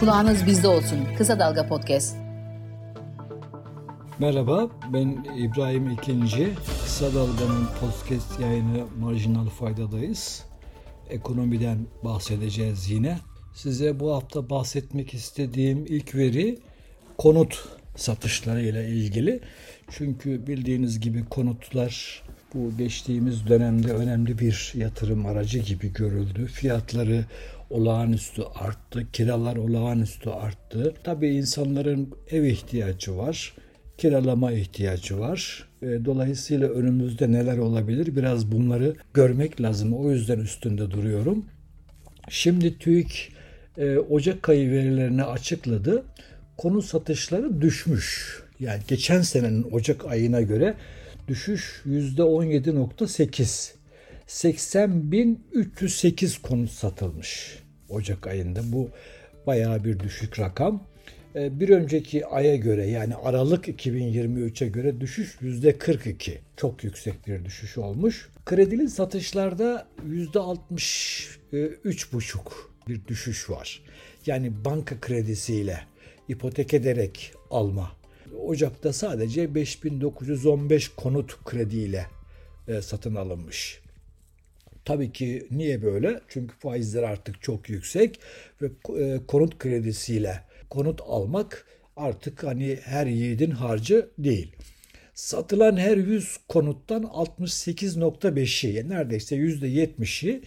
[0.00, 0.98] Kulağınız bizde olsun.
[1.18, 2.16] Kısa Dalga Podcast.
[4.18, 6.54] Merhaba, ben İbrahim İkinci.
[6.82, 10.44] Kısa Dalga'nın podcast yayını Marjinal Fayda'dayız.
[11.10, 13.18] Ekonomiden bahsedeceğiz yine.
[13.54, 16.58] Size bu hafta bahsetmek istediğim ilk veri
[17.18, 19.40] konut satışları ile ilgili.
[19.90, 22.22] Çünkü bildiğiniz gibi konutlar
[22.54, 26.46] bu geçtiğimiz dönemde önemli bir yatırım aracı gibi görüldü.
[26.46, 27.24] Fiyatları
[27.70, 30.94] olağanüstü arttı, kiralar olağanüstü arttı.
[31.04, 33.54] Tabii insanların ev ihtiyacı var,
[33.98, 35.68] kiralama ihtiyacı var.
[35.82, 39.92] E, dolayısıyla önümüzde neler olabilir biraz bunları görmek lazım.
[39.92, 41.44] O yüzden üstünde duruyorum.
[42.28, 43.32] Şimdi TÜİK
[43.78, 46.04] e, Ocak ayı verilerini açıkladı.
[46.56, 48.38] Konu satışları düşmüş.
[48.60, 50.74] Yani geçen senenin Ocak ayına göre
[51.28, 53.72] düşüş %17.8.
[54.26, 57.58] 80.308 konut satılmış
[57.88, 58.72] Ocak ayında.
[58.72, 58.90] Bu
[59.46, 60.82] bayağı bir düşük rakam.
[61.34, 66.38] Ee, bir önceki aya göre yani Aralık 2023'e göre düşüş %42.
[66.56, 68.28] Çok yüksek bir düşüş olmuş.
[68.44, 72.38] Kredili satışlarda %63,5
[72.88, 73.82] bir düşüş var.
[74.26, 75.80] Yani banka kredisiyle
[76.28, 77.92] ipotek ederek alma.
[78.44, 82.06] Ocak'ta sadece 5915 konut krediyle
[82.68, 83.80] e, satın alınmış.
[84.84, 86.20] Tabii ki niye böyle?
[86.28, 88.20] Çünkü faizler artık çok yüksek
[88.62, 94.56] ve e, konut kredisiyle konut almak artık hani her yiğidin harcı değil.
[95.14, 100.42] Satılan her 100 konuttan 68.5'i yani neredeyse %70'i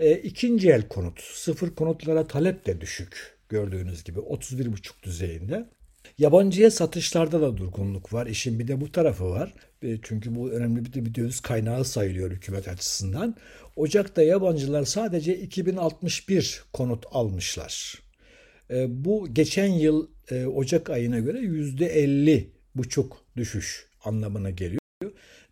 [0.00, 1.20] e, ikinci el konut.
[1.20, 5.68] Sıfır konutlara talep de düşük gördüğünüz gibi 31.5 düzeyinde.
[6.18, 8.26] Yabancıya satışlarda da durgunluk var.
[8.26, 9.54] İşin bir de bu tarafı var.
[9.82, 13.36] E, çünkü bu önemli bir, bir döviz kaynağı sayılıyor hükümet açısından.
[13.76, 18.02] Ocak'ta yabancılar sadece 2061 konut almışlar.
[18.70, 24.80] E, bu geçen yıl e, Ocak ayına göre %50 buçuk düşüş anlamına geliyor.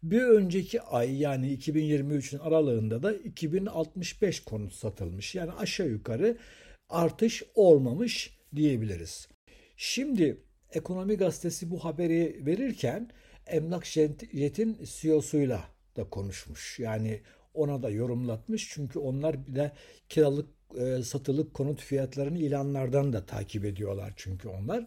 [0.02, 5.34] Bir önceki ay yani 2023'ün aralığında da 2065 konut satılmış.
[5.34, 6.38] Yani aşağı yukarı
[6.88, 9.28] artış olmamış diyebiliriz.
[9.76, 10.45] Şimdi
[10.76, 13.10] Ekonomi Gazetesi bu haberi verirken
[13.46, 15.64] Emlak Jet'in CEO'suyla
[15.96, 16.78] da konuşmuş.
[16.78, 17.20] Yani
[17.54, 18.68] ona da yorumlatmış.
[18.70, 19.72] Çünkü onlar bir de
[20.08, 20.48] kiralık
[20.78, 24.86] e, satılık konut fiyatlarını ilanlardan da takip ediyorlar çünkü onlar.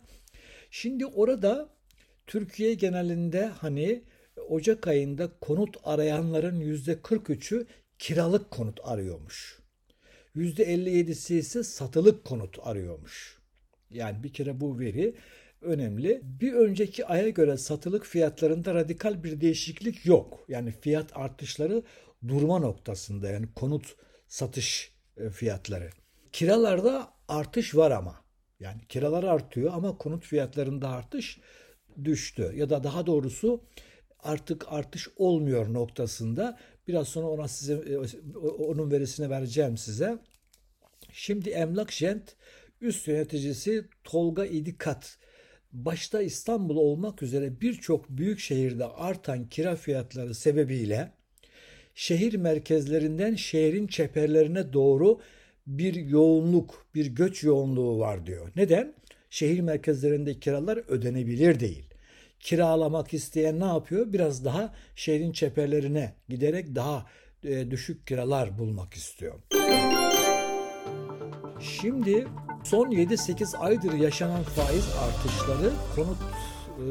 [0.72, 1.70] Şimdi orada
[2.28, 4.04] Türkiye genelinde hani
[4.50, 7.66] Ocak ayında konut arayanların yüzde 43'ü
[8.00, 9.60] kiralık konut arıyormuş.
[10.36, 13.40] Yüzde 57'si ise satılık konut arıyormuş.
[13.90, 15.16] Yani bir kere bu veri
[15.62, 16.22] önemli.
[16.24, 20.46] Bir önceki aya göre satılık fiyatlarında radikal bir değişiklik yok.
[20.48, 21.84] Yani fiyat artışları
[22.28, 23.96] durma noktasında yani konut
[24.28, 25.90] satış e, fiyatları.
[26.32, 28.16] Kiralarda artış var ama.
[28.60, 31.40] Yani kiralar artıyor ama konut fiyatlarında artış
[32.04, 32.52] düştü.
[32.56, 33.64] Ya da daha doğrusu
[34.20, 36.60] artık artış olmuyor noktasında.
[36.88, 37.98] Biraz sonra ona size e,
[38.44, 40.20] onun verisini vereceğim size.
[41.12, 42.36] Şimdi Emlak Jent
[42.82, 45.18] üst yöneticisi Tolga İdikat
[45.74, 51.12] başta İstanbul olmak üzere birçok büyük şehirde artan kira fiyatları sebebiyle
[51.96, 55.20] şehir merkezlerinden şehrin çeperlerine doğru
[55.68, 58.52] bir yoğunluk, bir göç yoğunluğu var diyor.
[58.56, 58.94] Neden?
[59.30, 61.84] Şehir merkezlerinde kiralar ödenebilir değil.
[62.40, 64.14] Kiralamak isteyen ne yapıyor?
[64.14, 67.06] Biraz daha şehrin çeperlerine giderek daha
[67.44, 69.36] e, düşük kiralar bulmak istiyor.
[71.60, 72.28] Şimdi
[72.70, 76.86] son 7-8 aydır yaşanan faiz artışları konut e,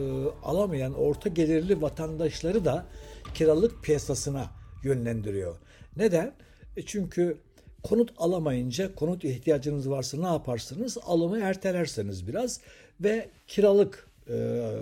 [0.44, 2.87] alamayan orta gelirli vatandaşları da
[3.34, 4.50] kiralık piyasasına
[4.84, 5.56] yönlendiriyor.
[5.97, 6.33] Neden?
[6.77, 7.38] E çünkü
[7.83, 10.99] konut alamayınca konut ihtiyacınız varsa ne yaparsınız?
[11.06, 12.61] Alımı ertelerseniz biraz
[13.00, 14.72] ve kiralık e,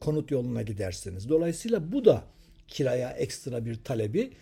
[0.00, 1.28] konut yoluna gidersiniz.
[1.28, 2.22] Dolayısıyla bu da
[2.68, 4.32] kiraya ekstra bir talebi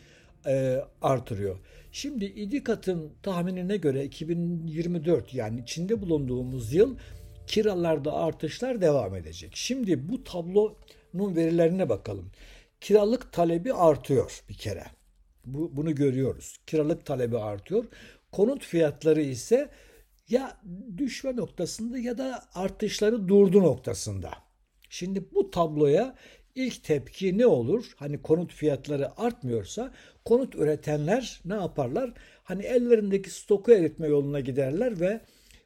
[0.47, 1.57] e, artırıyor.
[1.95, 6.97] Şimdi İdikat'ın tahminine göre 2024 yani içinde bulunduğumuz yıl
[7.47, 9.53] kiralarda artışlar devam edecek.
[9.55, 12.31] Şimdi bu tablonun verilerine bakalım.
[12.81, 14.85] Kiralık talebi artıyor bir kere.
[15.45, 16.57] Bu, bunu görüyoruz.
[16.67, 17.85] Kiralık talebi artıyor.
[18.33, 19.71] Konut fiyatları ise
[20.29, 20.61] ya
[20.97, 24.31] düşme noktasında ya da artışları durdu noktasında.
[24.91, 26.15] Şimdi bu tabloya
[26.55, 27.93] ilk tepki ne olur?
[27.97, 29.93] Hani konut fiyatları artmıyorsa
[30.25, 32.13] konut üretenler ne yaparlar?
[32.43, 35.21] Hani ellerindeki stoku eritme yoluna giderler ve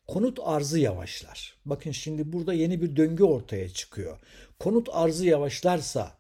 [0.07, 1.55] konut arzı yavaşlar.
[1.65, 4.19] Bakın şimdi burada yeni bir döngü ortaya çıkıyor.
[4.59, 6.19] Konut arzı yavaşlarsa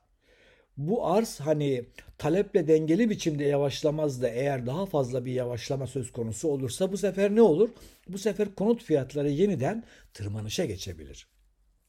[0.76, 1.84] bu arz hani
[2.18, 7.34] taleple dengeli biçimde yavaşlamaz da eğer daha fazla bir yavaşlama söz konusu olursa bu sefer
[7.34, 7.68] ne olur?
[8.08, 9.84] Bu sefer konut fiyatları yeniden
[10.14, 11.26] tırmanışa geçebilir.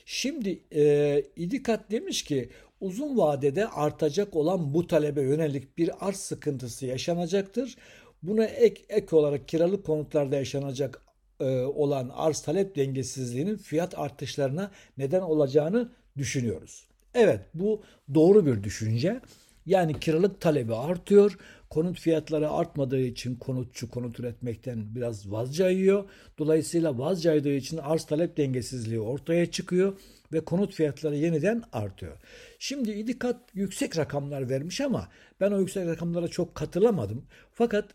[0.05, 2.49] Şimdi e, İdikat demiş ki
[2.81, 7.75] uzun vadede artacak olan bu talebe yönelik bir arz sıkıntısı yaşanacaktır.
[8.23, 11.01] Buna ek, ek olarak kiralık konutlarda yaşanacak
[11.39, 16.87] e, olan arz talep dengesizliğinin fiyat artışlarına neden olacağını düşünüyoruz.
[17.13, 17.81] Evet bu
[18.13, 19.21] doğru bir düşünce.
[19.65, 21.37] Yani kiralık talebi artıyor.
[21.69, 26.09] Konut fiyatları artmadığı için konutçu konut üretmekten biraz vazcayıyor.
[26.37, 29.93] Dolayısıyla vazcaydığı için arz talep dengesizliği ortaya çıkıyor
[30.33, 32.17] ve konut fiyatları yeniden artıyor.
[32.59, 35.09] Şimdi İdikat yüksek rakamlar vermiş ama
[35.39, 37.25] ben o yüksek rakamlara çok katılamadım.
[37.53, 37.89] Fakat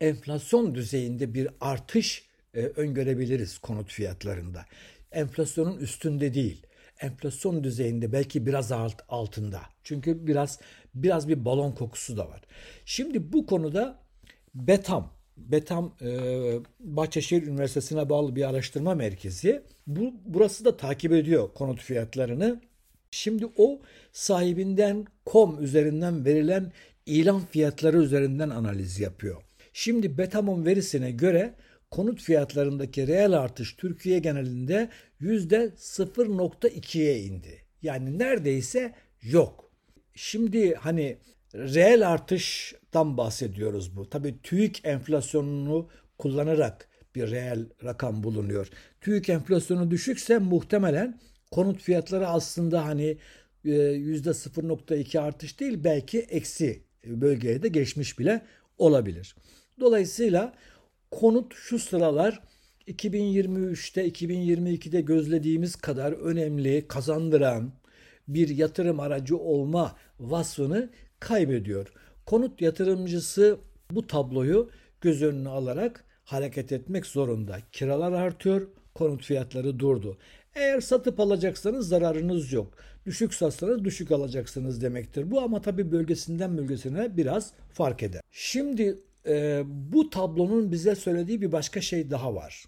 [0.00, 2.24] enflasyon düzeyinde bir artış
[2.54, 4.64] e, öngörebiliriz konut fiyatlarında.
[5.12, 6.66] Enflasyonun üstünde değil
[7.02, 9.60] enflasyon düzeyinde belki biraz alt, altında.
[9.84, 10.60] Çünkü biraz
[10.94, 12.40] biraz bir balon kokusu da var.
[12.84, 13.98] Şimdi bu konuda
[14.54, 15.12] Betam
[15.48, 16.08] Betam e,
[16.80, 19.62] Bahçeşehir Üniversitesi'ne bağlı bir araştırma merkezi.
[19.86, 22.60] Bu burası da takip ediyor konut fiyatlarını.
[23.10, 23.80] Şimdi o
[24.12, 26.72] sahibinden kom üzerinden verilen
[27.06, 29.42] ilan fiyatları üzerinden analiz yapıyor.
[29.72, 31.54] Şimdi Betam'ın verisine göre
[31.90, 34.88] konut fiyatlarındaki reel artış Türkiye genelinde
[35.20, 37.62] %0.2'ye indi.
[37.82, 39.70] Yani neredeyse yok.
[40.14, 41.16] Şimdi hani
[41.54, 42.12] reel
[42.92, 44.10] artıştan bahsediyoruz bu.
[44.10, 48.68] Tabii TÜİK enflasyonunu kullanarak bir reel rakam bulunuyor.
[49.00, 53.16] TÜİK enflasyonu düşükse muhtemelen konut fiyatları aslında hani
[53.64, 58.42] %0.2 e, artış değil belki eksi bölgeye de geçmiş bile
[58.78, 59.36] olabilir.
[59.80, 60.52] Dolayısıyla
[61.10, 62.40] konut şu sıralar
[62.88, 67.72] 2023'te 2022'de gözlediğimiz kadar önemli, kazandıran
[68.28, 70.90] bir yatırım aracı olma vasfını
[71.20, 71.92] kaybediyor.
[72.26, 73.58] Konut yatırımcısı
[73.90, 74.70] bu tabloyu
[75.00, 77.58] göz önüne alarak hareket etmek zorunda.
[77.72, 80.18] Kiralar artıyor, konut fiyatları durdu.
[80.54, 82.74] Eğer satıp alacaksanız zararınız yok.
[83.06, 85.30] Düşük satsanız düşük alacaksınız demektir.
[85.30, 88.20] Bu ama tabii bölgesinden bölgesine biraz fark eder.
[88.30, 92.64] Şimdi e, bu tablonun bize söylediği bir başka şey daha var.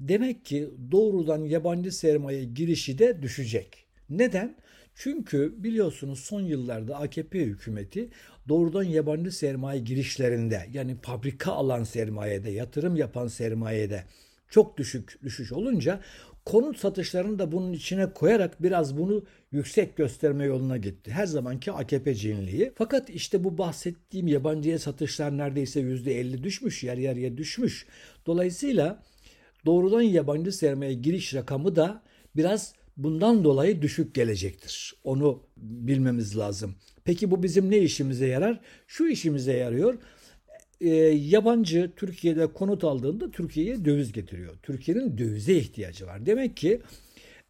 [0.00, 3.86] Demek ki doğrudan yabancı sermaye girişi de düşecek.
[4.10, 4.56] Neden?
[4.98, 8.08] Çünkü biliyorsunuz son yıllarda AKP hükümeti
[8.48, 14.04] doğrudan yabancı sermaye girişlerinde yani fabrika alan sermayede, yatırım yapan sermayede
[14.50, 16.00] çok düşük düşüş olunca
[16.44, 21.10] konut satışlarını da bunun içine koyarak biraz bunu yüksek gösterme yoluna gitti.
[21.10, 22.72] Her zamanki AKP cinliği.
[22.74, 27.86] Fakat işte bu bahsettiğim yabancıya satışlar neredeyse %50 düşmüş, yer yarıya düşmüş.
[28.26, 29.02] Dolayısıyla
[29.66, 32.02] doğrudan yabancı sermaye giriş rakamı da
[32.36, 34.94] biraz bundan dolayı düşük gelecektir.
[35.04, 36.74] Onu bilmemiz lazım.
[37.04, 38.60] Peki bu bizim ne işimize yarar?
[38.86, 39.98] Şu işimize yarıyor.
[40.80, 44.54] E, yabancı Türkiye'de konut aldığında Türkiye'ye döviz getiriyor.
[44.62, 46.26] Türkiye'nin dövize ihtiyacı var.
[46.26, 46.80] Demek ki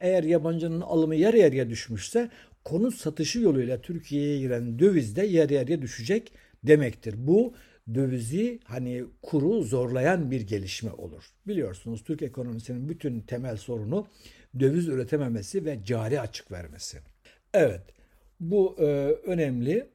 [0.00, 2.30] eğer yabancının alımı yarı yarıya düşmüşse
[2.64, 6.32] konut satışı yoluyla Türkiye'ye giren döviz de yarı yarıya düşecek
[6.64, 7.14] demektir.
[7.16, 7.54] Bu
[7.94, 11.24] dövizi hani kuru zorlayan bir gelişme olur.
[11.46, 14.06] Biliyorsunuz Türk ekonomisinin bütün temel sorunu
[14.60, 16.98] döviz üretememesi ve cari açık vermesi.
[17.54, 17.82] Evet
[18.40, 18.84] bu e,
[19.26, 19.88] önemli.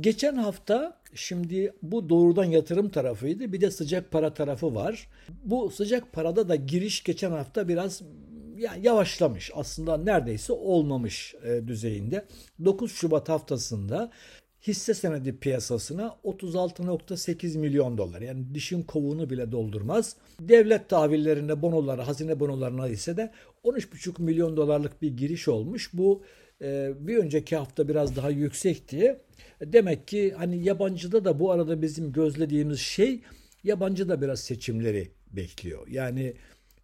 [0.00, 3.52] Geçen hafta şimdi bu doğrudan yatırım tarafıydı.
[3.52, 5.08] Bir de sıcak para tarafı var.
[5.44, 8.02] Bu sıcak parada da giriş geçen hafta biraz
[8.56, 9.50] yani yavaşlamış.
[9.54, 12.24] Aslında neredeyse olmamış e, düzeyinde.
[12.64, 14.10] 9 Şubat haftasında
[14.66, 20.16] hisse senedi piyasasına 36.8 milyon dolar yani dişin kovuğunu bile doldurmaz.
[20.40, 23.30] Devlet tahvillerinde bonoları, hazine bonolarına ise de
[23.64, 25.90] 13.5 milyon dolarlık bir giriş olmuş.
[25.92, 26.22] Bu
[26.62, 29.20] e, bir önceki hafta biraz daha yüksekti.
[29.60, 33.20] Demek ki hani yabancıda da bu arada bizim gözlediğimiz şey
[33.64, 35.88] yabancı da biraz seçimleri bekliyor.
[35.88, 36.34] Yani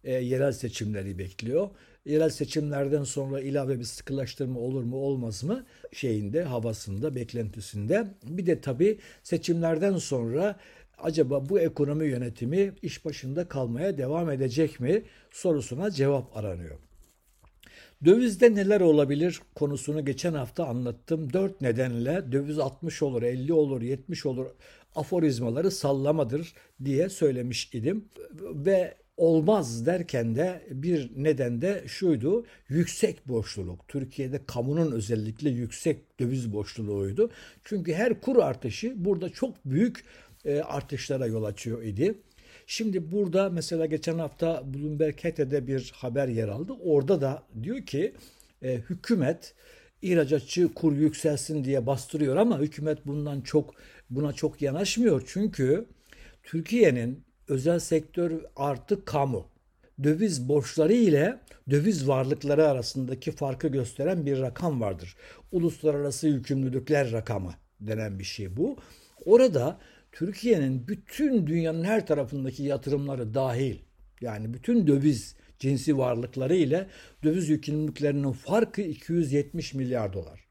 [0.03, 1.69] e, yerel seçimleri bekliyor
[2.05, 8.61] yerel seçimlerden sonra ilave bir sıkılaştırma olur mu olmaz mı şeyinde havasında beklentisinde bir de
[8.61, 10.59] tabii seçimlerden sonra
[10.97, 16.79] acaba bu ekonomi yönetimi iş başında kalmaya devam edecek mi sorusuna cevap aranıyor.
[18.05, 21.33] Dövizde neler olabilir konusunu geçen hafta anlattım.
[21.33, 24.45] Dört nedenle döviz 60 olur, 50 olur, 70 olur
[24.95, 28.05] aforizmaları sallamadır diye söylemiş idim.
[28.41, 32.45] Ve olmaz derken de bir neden de şuydu.
[32.69, 33.87] Yüksek borçluluk.
[33.87, 37.31] Türkiye'de kamunun özellikle yüksek döviz borçluluğuydu.
[37.63, 40.03] Çünkü her kur artışı burada çok büyük
[40.45, 42.15] e, artışlara yol açıyor idi.
[42.67, 46.73] Şimdi burada mesela geçen hafta Bloomberg HT'de bir haber yer aldı.
[46.83, 48.13] Orada da diyor ki
[48.61, 49.53] e, hükümet
[50.01, 53.73] ihracatçı kur yükselsin diye bastırıyor ama hükümet bundan çok
[54.09, 55.23] buna çok yanaşmıyor.
[55.27, 55.85] Çünkü
[56.43, 59.47] Türkiye'nin özel sektör artı kamu
[60.03, 65.15] döviz borçları ile döviz varlıkları arasındaki farkı gösteren bir rakam vardır.
[65.51, 68.77] Uluslararası yükümlülükler rakamı denen bir şey bu.
[69.25, 69.79] Orada
[70.11, 73.77] Türkiye'nin bütün dünyanın her tarafındaki yatırımları dahil
[74.21, 76.87] yani bütün döviz cinsi varlıkları ile
[77.23, 80.45] döviz yükümlülüklerinin farkı 270 milyar dolar.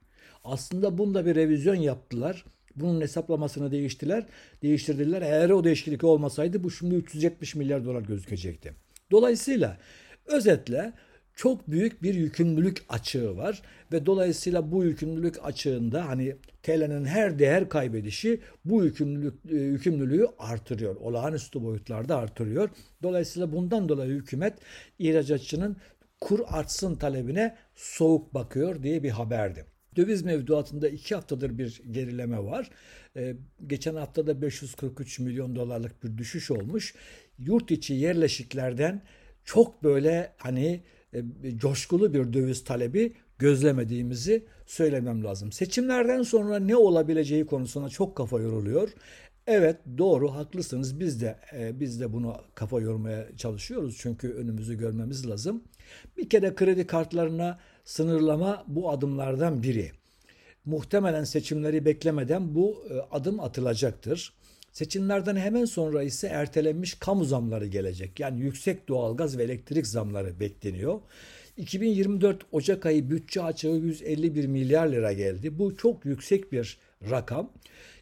[0.44, 2.44] Aslında bunda bir revizyon yaptılar.
[2.76, 4.26] Bunun hesaplamasını değiştiler,
[4.62, 5.22] değiştirdiler.
[5.22, 8.72] Eğer o değişiklik olmasaydı bu şimdi 370 milyar dolar gözükecekti.
[9.10, 9.78] Dolayısıyla
[10.26, 10.92] özetle
[11.36, 13.62] çok büyük bir yükümlülük açığı var
[13.92, 20.96] ve dolayısıyla bu yükümlülük açığında hani TL'nin her değer kaybedişi bu yükümlülük e, yükümlülüğü artırıyor.
[20.96, 22.68] Olağanüstü boyutlarda artırıyor.
[23.02, 24.58] Dolayısıyla bundan dolayı hükümet
[24.98, 25.76] ihracatçının
[26.20, 29.73] kur artsın talebine soğuk bakıyor diye bir haberdi.
[29.96, 32.70] Döviz mevduatında iki haftadır bir gerileme var.
[33.16, 33.36] Ee,
[33.66, 36.94] geçen haftada 543 milyon dolarlık bir düşüş olmuş.
[37.38, 39.02] Yurt içi yerleşiklerden
[39.44, 40.80] çok böyle hani
[41.12, 41.22] e,
[41.56, 45.52] coşkulu bir döviz talebi gözlemediğimizi söylemem lazım.
[45.52, 48.88] Seçimlerden sonra ne olabileceği konusuna çok kafa yoruluyor.
[49.46, 55.28] Evet doğru haklısınız biz de e, biz de bunu kafa yormaya çalışıyoruz çünkü önümüzü görmemiz
[55.28, 55.64] lazım.
[56.16, 59.90] Bir kere kredi kartlarına sınırlama bu adımlardan biri.
[60.64, 64.32] Muhtemelen seçimleri beklemeden bu e, adım atılacaktır.
[64.72, 68.20] Seçimlerden hemen sonra ise ertelenmiş kamu zamları gelecek.
[68.20, 71.00] Yani yüksek doğalgaz ve elektrik zamları bekleniyor.
[71.56, 75.58] 2024 Ocak ayı bütçe açığı 151 milyar lira geldi.
[75.58, 76.78] Bu çok yüksek bir
[77.10, 77.50] rakam.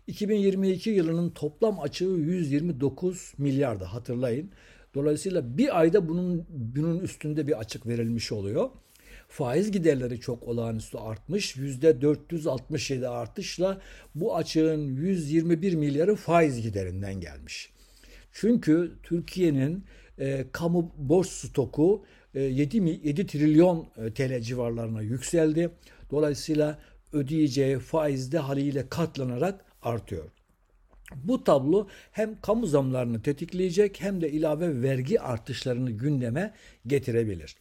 [0.06, 4.50] 2022 yılının toplam açığı 129 milyardı hatırlayın.
[4.94, 8.70] Dolayısıyla bir ayda bunun bunun üstünde bir açık verilmiş oluyor.
[9.28, 11.56] Faiz giderleri çok olağanüstü artmış.
[11.56, 13.80] %467 artışla
[14.14, 17.72] bu açığın 121 milyarı faiz giderinden gelmiş.
[18.32, 19.84] Çünkü Türkiye'nin
[20.18, 22.04] e, kamu borç stoku
[22.34, 25.70] e, 7, 7 trilyon e, TL civarlarına yükseldi.
[26.10, 26.78] Dolayısıyla
[27.12, 30.24] ödeyeceği faizde haliyle katlanarak artıyor.
[31.14, 36.54] Bu tablo hem kamu zamlarını tetikleyecek hem de ilave vergi artışlarını gündeme
[36.86, 37.56] getirebilir.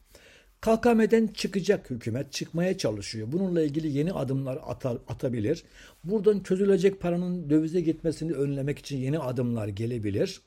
[0.62, 3.28] KKM'den çıkacak hükümet çıkmaya çalışıyor.
[3.32, 5.64] Bununla ilgili yeni adımlar atar, atabilir.
[6.04, 10.42] Buradan çözülecek paranın dövize gitmesini önlemek için yeni adımlar gelebilir.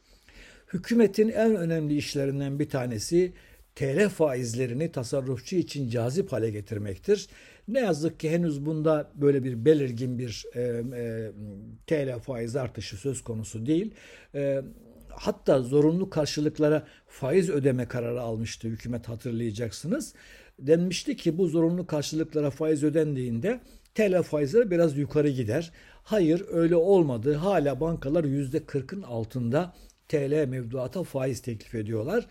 [0.73, 3.33] Hükümetin en önemli işlerinden bir tanesi
[3.75, 7.29] TL faizlerini tasarrufçu için cazip hale getirmektir.
[7.69, 11.31] Ne yazık ki henüz bunda böyle bir belirgin bir e, e,
[11.87, 13.95] TL faiz artışı söz konusu değil.
[14.35, 14.63] E,
[15.09, 20.15] hatta zorunlu karşılıklara faiz ödeme kararı almıştı hükümet hatırlayacaksınız.
[20.59, 23.61] Denmişti ki bu zorunlu karşılıklara faiz ödendiğinde
[23.95, 25.73] TL faizleri biraz yukarı gider.
[26.03, 27.35] Hayır öyle olmadı.
[27.35, 29.75] Hala bankalar %40'ın altında
[30.09, 32.27] TL mevduata faiz teklif ediyorlar.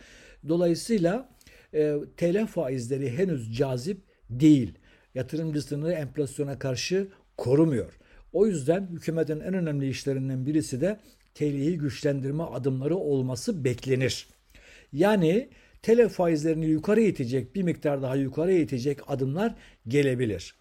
[0.48, 1.30] Dolayısıyla
[1.74, 4.74] e, TL faizleri henüz cazip değil.
[5.16, 7.94] Yatırımcısını enflasyona karşı korumuyor.
[8.34, 11.00] O yüzden hükümetin en önemli işlerinden birisi de
[11.36, 14.28] TL'yi güçlendirme adımları olması beklenir.
[14.94, 15.50] Yani
[15.82, 19.56] TL faizlerini yukarı itecek, bir miktar daha yukarı itecek adımlar
[19.88, 20.56] gelebilir.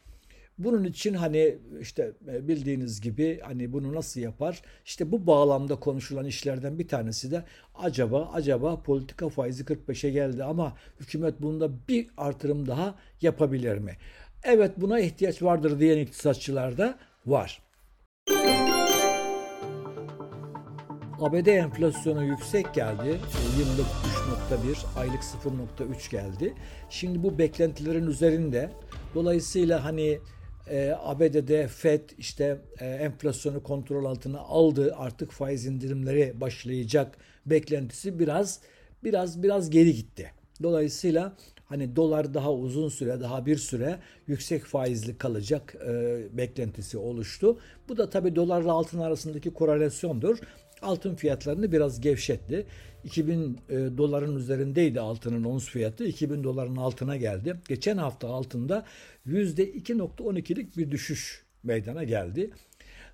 [0.59, 4.63] Bunun için hani işte e, bildiğiniz gibi hani bunu nasıl yapar?
[4.85, 7.45] İşte bu bağlamda konuşulan işlerden bir tanesi de
[7.75, 13.97] acaba acaba politika faizi 45'e geldi ama hükümet bunda bir artırım daha yapabilir mi?
[14.45, 17.63] Evet buna ihtiyaç vardır diyen iktisatçılar da var.
[21.21, 23.21] ABD enflasyonu yüksek geldi.
[23.59, 23.87] Yıllık
[24.51, 26.55] 3.1, aylık 0.3 geldi.
[26.91, 28.71] Şimdi bu beklentilerin üzerinde.
[29.15, 30.19] Dolayısıyla hani
[30.71, 34.95] e, ABD'de FED işte e, enflasyonu kontrol altına aldı.
[34.97, 38.61] Artık faiz indirimleri başlayacak beklentisi biraz
[39.05, 40.33] biraz biraz geri gitti.
[40.63, 47.59] Dolayısıyla hani dolar daha uzun süre daha bir süre yüksek faizli kalacak e, beklentisi oluştu.
[47.89, 50.39] Bu da tabii dolarla altın arasındaki korelasyondur
[50.83, 52.67] altın fiyatlarını biraz gevşetti.
[53.05, 56.05] 2000 e, doların üzerindeydi altının ons fiyatı.
[56.05, 57.57] 2000 doların altına geldi.
[57.69, 58.85] Geçen hafta altında
[59.27, 62.51] %2.12'lik bir düşüş meydana geldi.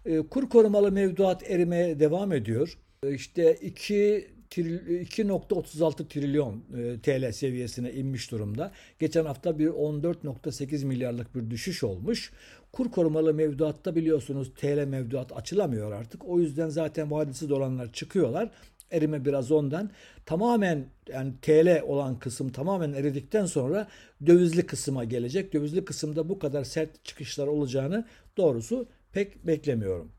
[0.07, 2.79] E, kur korumalı mevduat erimeye devam ediyor.
[3.03, 8.73] E, işte 2 2.36 trilyon e, TL seviyesine inmiş durumda.
[8.99, 12.33] Geçen hafta bir 14.8 milyarlık bir düşüş olmuş.
[12.73, 16.25] Kur korumalı mevduatta biliyorsunuz TL mevduat açılamıyor artık.
[16.25, 18.51] O yüzden zaten vadesi dolanlar çıkıyorlar.
[18.91, 19.91] Erime biraz ondan.
[20.27, 23.89] Tamamen yani TL olan kısım tamamen eridikten sonra
[24.27, 25.53] dövizli kısma gelecek.
[25.53, 30.18] Dövizli kısımda bu kadar sert çıkışlar olacağını doğrusu pek beklemiyorum.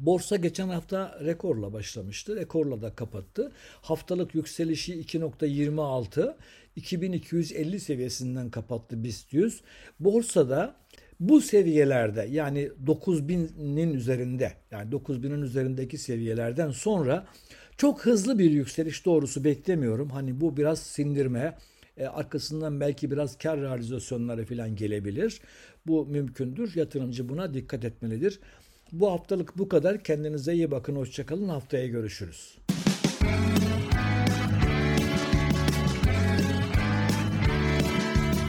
[0.00, 2.36] Borsa geçen hafta rekorla başlamıştı.
[2.36, 3.52] Rekorla da kapattı.
[3.82, 6.36] Haftalık yükselişi 2.26
[6.76, 9.60] 2250 seviyesinden kapattı BIST 100.
[10.00, 10.76] Borsada
[11.20, 17.26] bu seviyelerde yani 9000'in üzerinde yani 9000'in üzerindeki seviyelerden sonra
[17.76, 20.10] çok hızlı bir yükseliş doğrusu beklemiyorum.
[20.10, 21.56] Hani bu biraz sindirme,
[21.96, 25.40] e, arkasından belki biraz kar realizasyonları falan gelebilir.
[25.86, 26.72] Bu mümkündür.
[26.74, 28.40] Yatırımcı buna dikkat etmelidir.
[28.92, 30.02] Bu haftalık bu kadar.
[30.02, 30.96] Kendinize iyi bakın.
[30.96, 31.48] Hoşçakalın.
[31.48, 32.58] Haftaya görüşürüz.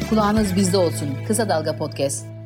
[0.10, 1.10] Kulağınız bizde olsun.
[1.28, 2.37] Kısa Dalga Podcast.